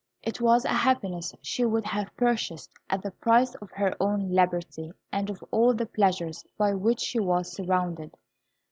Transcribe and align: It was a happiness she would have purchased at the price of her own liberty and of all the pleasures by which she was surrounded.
It 0.23 0.41
was 0.41 0.65
a 0.65 0.69
happiness 0.69 1.35
she 1.43 1.63
would 1.63 1.85
have 1.85 2.17
purchased 2.17 2.71
at 2.89 3.03
the 3.03 3.11
price 3.11 3.53
of 3.61 3.69
her 3.69 3.93
own 3.99 4.31
liberty 4.31 4.91
and 5.11 5.29
of 5.29 5.43
all 5.51 5.75
the 5.75 5.85
pleasures 5.85 6.43
by 6.57 6.73
which 6.73 7.01
she 7.01 7.19
was 7.19 7.51
surrounded. 7.53 8.17